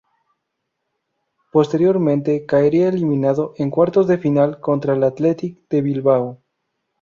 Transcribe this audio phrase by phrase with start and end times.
[1.51, 6.41] Posteriormente caería eliminado en Cuartos de Final contra el Athletic de Bilbao.